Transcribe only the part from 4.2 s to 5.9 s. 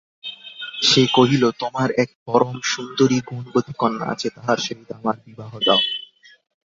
তাহার সহিত আমার বিবাহ দাও।